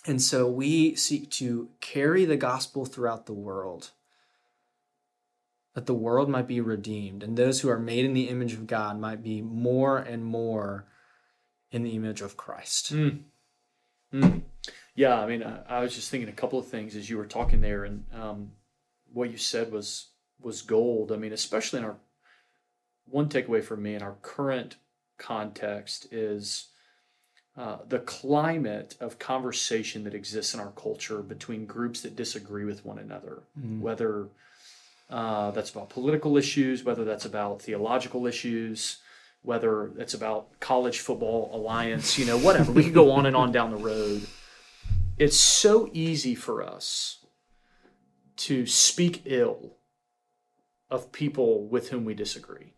and 0.07 0.21
so 0.21 0.49
we 0.49 0.95
seek 0.95 1.31
to 1.31 1.71
carry 1.81 2.25
the 2.25 2.37
gospel 2.37 2.85
throughout 2.85 3.27
the 3.27 3.33
world 3.33 3.91
that 5.75 5.87
the 5.87 5.95
world 5.95 6.29
might 6.29 6.47
be 6.47 6.61
redeemed 6.61 7.23
and 7.23 7.37
those 7.37 7.61
who 7.61 7.69
are 7.69 7.79
made 7.79 8.05
in 8.05 8.15
the 8.15 8.29
image 8.29 8.53
of 8.53 8.67
god 8.67 8.99
might 8.99 9.23
be 9.23 9.41
more 9.43 9.99
and 9.99 10.25
more 10.25 10.87
in 11.71 11.83
the 11.83 11.97
image 11.97 12.21
of 12.21 12.37
christ 12.37 12.93
Mm. 12.93 13.23
Mm. 14.13 14.43
Yeah, 14.95 15.19
I 15.19 15.27
mean, 15.27 15.43
I, 15.43 15.63
I 15.69 15.81
was 15.81 15.95
just 15.95 16.11
thinking 16.11 16.29
a 16.29 16.33
couple 16.33 16.59
of 16.59 16.69
things 16.69 16.95
as 16.95 17.11
you 17.11 17.19
were 17.19 17.27
talking 17.27 17.61
there, 17.61 17.85
and 17.85 18.05
um, 18.15 18.53
what 19.13 19.31
you 19.31 19.37
said 19.37 19.73
was 19.73 20.09
was 20.41 20.63
gold. 20.63 21.11
I 21.11 21.17
mean, 21.17 21.33
especially 21.33 21.81
in 21.81 21.85
our 21.85 21.97
one 23.07 23.29
takeaway 23.29 23.63
for 23.63 23.77
me 23.77 23.95
in 23.95 24.03
our 24.03 24.17
current 24.23 24.77
context 25.19 26.07
is 26.13 26.69
uh, 27.57 27.79
the 27.89 28.01
climate 28.01 28.97
of 29.01 29.19
conversation 29.19 30.03
that 30.05 30.15
exists 30.15 30.55
in 30.55 30.61
our 30.61 30.73
culture 30.73 31.23
between 31.23 31.67
groups 31.67 32.01
that 32.03 32.17
disagree 32.17 32.65
with 32.65 32.85
one 32.85 32.99
another, 32.99 33.43
Mm. 33.59 33.81
whether 33.81 34.29
uh, 35.11 35.51
that's 35.53 35.71
about 35.71 35.91
political 35.91 36.37
issues, 36.37 36.83
whether 36.83 37.05
that's 37.05 37.27
about 37.27 37.63
theological 37.63 38.27
issues, 38.27 38.99
whether 39.43 39.93
it's 39.99 40.15
about 40.15 40.59
college 40.61 40.99
football 41.01 41.51
alliance, 41.53 42.19
you 42.19 42.25
know, 42.25 42.39
whatever. 42.39 42.73
we 42.73 42.83
could 42.83 42.95
go 42.95 43.11
on 43.13 43.27
and 43.27 43.37
on 43.37 43.53
down 43.53 43.71
the 43.71 43.77
road. 43.77 44.27
It's 45.19 45.37
so 45.37 45.89
easy 45.93 46.35
for 46.35 46.63
us 46.63 47.25
to 48.37 48.67
speak 48.67 49.23
ill 49.27 49.77
of 50.91 51.13
people 51.13 51.69
with 51.69 51.91
whom 51.91 52.05
we 52.05 52.15
disagree. 52.15 52.73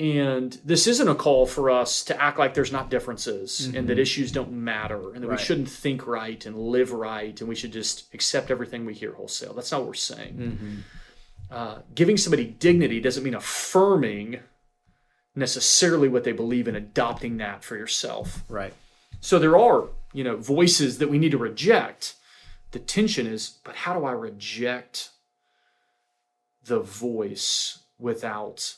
And 0.00 0.58
this 0.64 0.86
isn't 0.86 1.08
a 1.08 1.14
call 1.14 1.44
for 1.44 1.68
us 1.70 2.02
to 2.04 2.18
act 2.18 2.38
like 2.38 2.54
there's 2.54 2.72
not 2.72 2.88
differences 2.88 3.66
and 3.66 3.86
that 3.88 3.98
issues 3.98 4.32
don't 4.32 4.50
matter 4.52 5.12
and 5.12 5.22
that 5.22 5.28
Right. 5.28 5.38
we 5.38 5.44
shouldn't 5.44 5.68
think 5.68 6.06
right 6.06 6.44
and 6.46 6.56
live 6.58 6.90
right 6.92 7.38
and 7.38 7.46
we 7.46 7.54
should 7.54 7.70
just 7.72 8.12
accept 8.14 8.50
everything 8.50 8.86
we 8.86 8.94
hear 8.94 9.12
wholesale. 9.12 9.52
That's 9.52 9.70
not 9.70 9.80
what 9.82 9.88
we're 9.88 9.94
saying 9.94 10.84
Mhm. 11.50 11.54
uh, 11.54 11.78
giving 11.94 12.16
somebody 12.16 12.46
dignity 12.46 12.98
doesn't 12.98 13.22
mean 13.24 13.34
affirming 13.34 14.40
necessarily 15.34 16.08
what 16.08 16.24
they 16.24 16.32
believe 16.32 16.66
and 16.66 16.78
adopting 16.78 17.36
that 17.36 17.62
for 17.62 17.76
yourself. 17.76 18.42
right 18.48 18.72
So 19.20 19.38
there 19.38 19.58
are, 19.58 19.88
you 20.14 20.24
know, 20.24 20.36
voices 20.36 20.96
that 20.96 21.10
we 21.10 21.18
need 21.18 21.32
to 21.32 21.38
reject. 21.38 22.14
The 22.70 22.78
tension 22.78 23.26
is, 23.26 23.58
but 23.64 23.74
how 23.76 23.92
do 23.98 24.06
I 24.06 24.12
reject 24.12 25.10
the 26.64 26.80
voice 26.80 27.80
without 27.98 28.76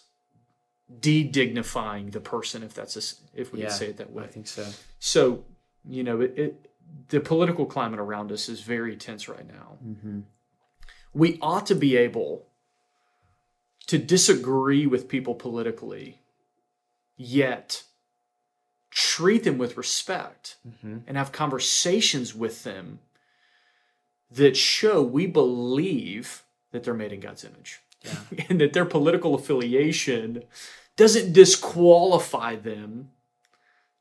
de-dignifying 1.00 2.10
the 2.10 2.20
person, 2.20 2.62
if 2.62 2.74
that's 2.74 2.96
a 2.96 3.02
if 3.40 3.52
we 3.52 3.60
Yeah, 3.60 3.68
can 3.68 3.76
say 3.76 3.86
it 3.88 3.96
that 3.98 4.12
way? 4.12 4.24
i 4.24 4.26
think 4.26 4.46
so 4.46 4.66
So, 4.98 5.44
you 5.88 6.02
know, 6.04 6.20
it, 6.20 6.34
it 6.38 6.68
the 7.08 7.20
political 7.20 7.64
climate 7.66 7.98
around 8.00 8.30
us 8.32 8.48
is 8.48 8.60
very 8.60 8.96
tense 8.96 9.28
right 9.28 9.46
now. 9.48 9.78
mm-hmm. 9.84 10.20
We 11.14 11.38
ought 11.40 11.66
to 11.66 11.74
be 11.74 11.96
able 11.96 12.46
to 13.86 13.98
disagree 13.98 14.86
with 14.86 15.08
people 15.08 15.34
politically, 15.34 16.20
yet 17.16 17.84
treat 18.90 19.44
them 19.44 19.58
with 19.58 19.76
respect 19.76 20.56
Mm-hmm. 20.68 20.98
and 21.06 21.16
have 21.16 21.32
conversations 21.32 22.34
with 22.34 22.62
them 22.64 23.00
that 24.30 24.56
show 24.56 25.02
we 25.02 25.26
believe 25.26 26.42
that 26.72 26.84
they're 26.84 26.94
made 26.94 27.12
in 27.12 27.20
God's 27.20 27.44
image 27.44 27.80
Yeah. 28.04 28.16
and 28.48 28.60
that 28.60 28.72
their 28.72 28.84
political 28.84 29.34
affiliation 29.34 30.42
doesn't 30.96 31.32
disqualify 31.32 32.56
them 32.56 33.10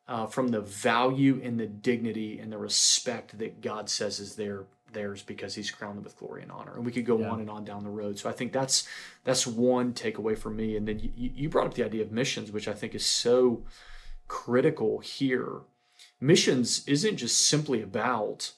uh, 0.08 0.26
from 0.28 0.50
the 0.50 0.62
value 0.62 1.40
and 1.44 1.60
the 1.60 1.68
dignity 1.68 2.40
and 2.40 2.52
the 2.52 2.58
respect 2.58 3.38
that 3.40 3.62
God 3.62 3.90
says 3.90 4.20
is 4.20 4.36
their 4.36 4.66
theirs 4.92 5.24
because 5.24 5.56
he's 5.56 5.72
crowned 5.72 5.96
them 5.98 6.04
with 6.04 6.18
glory 6.18 6.42
and 6.42 6.52
honor. 6.52 6.76
And 6.76 6.86
we 6.86 6.92
could 6.92 7.06
go 7.06 7.18
Yeah. 7.20 7.30
on 7.30 7.40
and 7.40 7.50
on 7.50 7.64
down 7.64 7.84
the 7.86 7.90
road. 7.90 8.20
So 8.20 8.30
I 8.30 8.34
think 8.34 8.52
that's 8.52 8.86
that's 9.24 9.48
one 9.48 9.94
takeaway 9.94 10.38
for 10.38 10.50
me. 10.50 10.76
And 10.76 10.86
then 10.86 11.00
you, 11.00 11.12
you 11.16 11.50
brought 11.50 11.68
up 11.68 11.76
the 11.76 11.86
idea 11.86 12.02
of 12.02 12.12
missions, 12.12 12.52
which 12.52 12.68
I 12.68 12.74
think 12.74 12.94
is 12.94 13.06
so 13.06 13.64
critical 14.28 15.00
here. 15.00 15.62
Missions 16.20 16.86
isn't 16.88 17.18
just 17.18 17.48
simply 17.48 17.82
about 17.82 18.52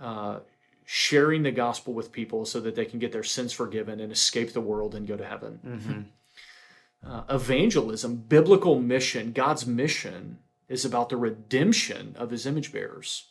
uh, 0.00 0.40
sharing 0.84 1.44
the 1.44 1.52
gospel 1.52 1.94
with 1.94 2.10
people 2.10 2.44
so 2.44 2.58
that 2.60 2.74
they 2.74 2.84
can 2.84 2.98
get 2.98 3.12
their 3.12 3.22
sins 3.22 3.52
forgiven 3.52 4.00
and 4.00 4.10
escape 4.10 4.52
the 4.52 4.60
world 4.60 4.96
and 4.96 5.06
go 5.06 5.16
to 5.16 5.24
heaven. 5.24 5.60
Mm-hmm. 5.64 6.00
Uh, 7.04 7.22
evangelism, 7.28 8.16
biblical 8.16 8.80
mission, 8.80 9.32
God's 9.32 9.66
mission 9.66 10.38
is 10.68 10.84
about 10.84 11.08
the 11.08 11.16
redemption 11.16 12.14
of 12.16 12.30
his 12.30 12.46
image 12.46 12.72
bearers, 12.72 13.28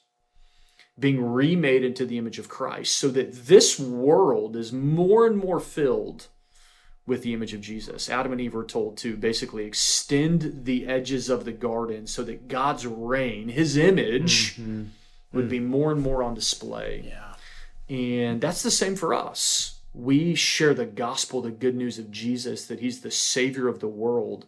being 0.99 1.23
remade 1.23 1.83
into 1.83 2.05
the 2.05 2.17
image 2.17 2.37
of 2.37 2.49
Christ, 2.49 2.95
so 2.95 3.07
that 3.09 3.47
this 3.47 3.79
world 3.79 4.55
is 4.55 4.73
more 4.73 5.25
and 5.25 5.37
more 5.37 5.59
filled 5.59 6.27
with 7.07 7.23
the 7.23 7.33
image 7.33 7.53
of 7.53 7.61
Jesus. 7.61 8.09
Adam 8.09 8.31
and 8.31 8.41
Eve 8.41 8.53
were 8.53 8.63
told 8.63 8.97
to 8.97 9.15
basically 9.15 9.65
extend 9.65 10.65
the 10.65 10.85
edges 10.85 11.29
of 11.29 11.45
the 11.45 11.51
garden 11.51 12.07
so 12.07 12.23
that 12.23 12.47
God's 12.47 12.85
reign, 12.85 13.49
his 13.49 13.77
image, 13.77 14.59
would 15.33 15.49
be 15.49 15.59
more 15.59 15.91
and 15.91 16.01
more 16.01 16.23
on 16.23 16.33
display. 16.33 17.05
Yeah. 17.07 17.95
And 17.95 18.39
that's 18.39 18.63
the 18.63 18.71
same 18.71 18.95
for 18.95 19.13
us. 19.13 19.80
We 19.93 20.35
share 20.35 20.73
the 20.73 20.85
gospel, 20.85 21.41
the 21.41 21.51
good 21.51 21.75
news 21.75 21.99
of 21.99 22.11
Jesus, 22.11 22.65
that 22.67 22.79
he's 22.79 23.01
the 23.01 23.11
savior 23.11 23.67
of 23.67 23.79
the 23.79 23.87
world, 23.87 24.45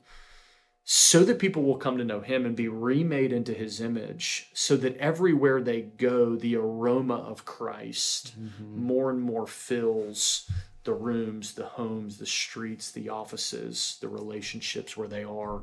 so 0.86 1.24
that 1.24 1.40
people 1.40 1.64
will 1.64 1.78
come 1.78 1.98
to 1.98 2.04
know 2.06 2.22
him 2.22 2.46
and 2.46 2.56
be 2.56 2.68
remade 2.68 3.32
into 3.32 3.54
his 3.54 3.80
image, 3.80 4.50
so 4.54 4.76
that 4.78 4.98
everywhere 4.98 5.62
they 5.62 5.82
go, 5.82 6.36
the 6.36 6.56
aroma 6.56 7.16
of 7.16 7.46
Christ 7.46 8.34
more 8.76 9.10
and 9.10 9.22
more 9.22 9.48
fills 9.48 10.50
the 10.84 10.94
rooms, 10.94 11.54
the 11.54 11.66
homes, 11.66 12.18
the 12.18 12.26
streets, 12.26 12.92
the 12.92 13.08
offices, 13.10 13.98
the 14.02 14.08
relationships 14.10 14.98
where 14.98 15.08
they 15.08 15.24
are. 15.24 15.62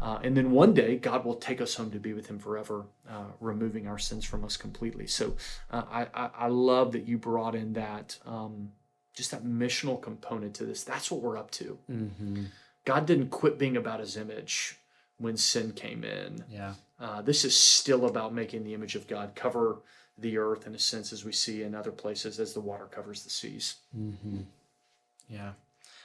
Uh, 0.00 0.18
and 0.22 0.36
then 0.36 0.50
one 0.50 0.74
day, 0.74 0.96
God 0.96 1.24
will 1.24 1.36
take 1.36 1.60
us 1.60 1.74
home 1.74 1.90
to 1.90 1.98
be 1.98 2.12
with 2.12 2.26
Him 2.26 2.38
forever, 2.38 2.84
uh, 3.08 3.24
removing 3.40 3.86
our 3.86 3.98
sins 3.98 4.24
from 4.24 4.44
us 4.44 4.56
completely. 4.58 5.06
So 5.06 5.34
uh, 5.70 5.84
I, 5.90 6.06
I, 6.14 6.30
I 6.36 6.46
love 6.48 6.92
that 6.92 7.08
you 7.08 7.16
brought 7.16 7.54
in 7.54 7.72
that, 7.74 8.18
um, 8.26 8.72
just 9.14 9.30
that 9.30 9.44
missional 9.44 10.00
component 10.00 10.54
to 10.54 10.64
this. 10.64 10.84
That's 10.84 11.10
what 11.10 11.20
we're 11.20 11.36
up 11.36 11.50
to. 11.52 11.78
Mm-hmm. 11.90 12.44
God 12.84 13.06
didn't 13.06 13.28
quit 13.28 13.58
being 13.58 13.76
about 13.76 14.00
His 14.00 14.16
image 14.16 14.78
when 15.18 15.36
sin 15.36 15.72
came 15.72 16.04
in. 16.04 16.44
Yeah. 16.50 16.74
Uh, 16.98 17.22
this 17.22 17.44
is 17.44 17.56
still 17.56 18.06
about 18.06 18.34
making 18.34 18.64
the 18.64 18.74
image 18.74 18.96
of 18.96 19.06
God 19.06 19.32
cover 19.34 19.78
the 20.18 20.38
earth 20.38 20.66
in 20.66 20.74
a 20.74 20.78
sense 20.78 21.12
as 21.12 21.24
we 21.24 21.32
see 21.32 21.62
in 21.62 21.74
other 21.74 21.90
places 21.90 22.38
as 22.38 22.52
the 22.52 22.60
water 22.60 22.86
covers 22.86 23.24
the 23.24 23.30
seas. 23.30 23.76
Mm-hmm. 23.96 24.40
Yeah. 25.28 25.52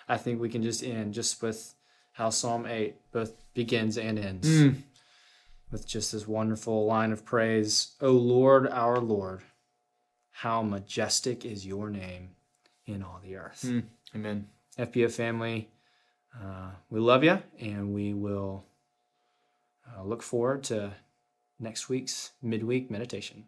I 0.08 0.18
think 0.18 0.40
we 0.40 0.50
can 0.50 0.64
just 0.64 0.84
end 0.84 1.14
just 1.14 1.42
with 1.42 1.74
how 2.14 2.30
Psalm 2.30 2.66
8 2.66 2.96
both 3.12 3.34
begins 3.54 3.98
and 3.98 4.18
ends 4.18 4.48
with 5.72 5.88
just 5.88 6.12
this 6.12 6.28
wonderful 6.28 6.86
line 6.86 7.12
of 7.12 7.26
praise. 7.26 7.96
O 8.02 8.12
Lord, 8.12 8.68
our 8.68 9.00
Lord, 9.00 9.42
how 10.32 10.62
majestic 10.62 11.46
is 11.46 11.66
your 11.66 11.90
name 11.90 12.30
in 12.88 13.04
all 13.04 13.20
the 13.24 13.36
earth. 13.36 13.64
Mm. 13.68 13.84
Amen. 14.16 14.48
FPO 14.80 15.12
family, 15.12 15.70
uh, 16.36 16.72
we 16.90 17.00
love 17.00 17.24
you 17.24 17.42
and 17.60 17.94
we 17.94 18.14
will 18.14 18.64
uh, 19.88 20.04
look 20.04 20.24
forward 20.24 20.64
to 20.66 20.94
next 21.60 21.90
week's 21.90 22.32
midweek 22.42 22.90
meditation. 22.90 23.46